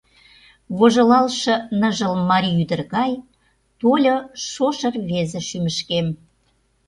[0.77, 3.11] Вожылалше ныжыл марий ӱдыр гай
[3.79, 4.15] Тольо
[4.49, 6.07] шошо рвезе шӱмышкем.